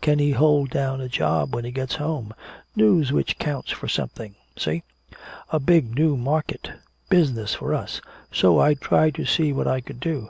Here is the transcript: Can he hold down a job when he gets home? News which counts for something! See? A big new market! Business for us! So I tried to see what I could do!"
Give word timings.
Can 0.00 0.20
he 0.20 0.30
hold 0.30 0.70
down 0.70 1.00
a 1.00 1.08
job 1.08 1.52
when 1.52 1.64
he 1.64 1.72
gets 1.72 1.96
home? 1.96 2.32
News 2.76 3.10
which 3.10 3.40
counts 3.40 3.72
for 3.72 3.88
something! 3.88 4.36
See? 4.56 4.84
A 5.48 5.58
big 5.58 5.96
new 5.96 6.16
market! 6.16 6.70
Business 7.08 7.54
for 7.54 7.74
us! 7.74 8.00
So 8.30 8.60
I 8.60 8.74
tried 8.74 9.16
to 9.16 9.24
see 9.26 9.52
what 9.52 9.66
I 9.66 9.80
could 9.80 9.98
do!" 9.98 10.28